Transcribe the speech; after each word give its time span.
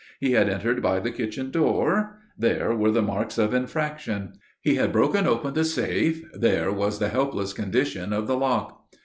He 0.19 0.31
had 0.31 0.49
entered 0.49 0.81
by 0.81 0.99
the 0.99 1.11
kitchen 1.11 1.51
door 1.51 2.17
there 2.35 2.75
were 2.75 2.89
the 2.89 3.03
marks 3.03 3.37
of 3.37 3.53
infraction. 3.53 4.33
He 4.59 4.73
had 4.73 4.91
broken 4.91 5.27
open 5.27 5.53
the 5.53 5.63
safe 5.63 6.23
there 6.33 6.71
was 6.71 6.97
the 6.97 7.09
helpless 7.09 7.53
condition 7.53 8.11
of 8.11 8.25
the 8.25 8.35
lock. 8.35 8.89